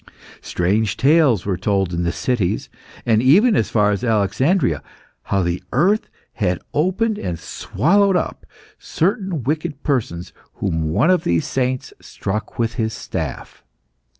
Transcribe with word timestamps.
Strange 0.41 0.97
tales 0.97 1.45
were 1.45 1.55
told 1.59 1.93
in 1.93 2.01
the 2.01 2.11
cities, 2.11 2.69
and 3.05 3.21
even 3.21 3.55
as 3.55 3.69
far 3.69 3.91
as 3.91 4.03
Alexandria, 4.03 4.81
how 5.25 5.43
the 5.43 5.61
earth 5.71 6.09
had 6.33 6.59
opened 6.73 7.19
and 7.19 7.37
swallowed 7.37 8.15
up 8.15 8.43
certain 8.79 9.43
wicked 9.43 9.83
persons 9.83 10.33
whom 10.55 10.89
one 10.89 11.11
of 11.11 11.23
these 11.23 11.45
saints 11.45 11.93
struck 12.01 12.57
with 12.57 12.73
his 12.81 12.95
staff. 12.95 13.63